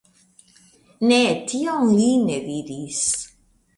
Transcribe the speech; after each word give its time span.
Ne, 1.11 1.19
tion 1.51 1.93
li 1.99 2.09
ne 2.25 2.41
diris. 2.49 3.05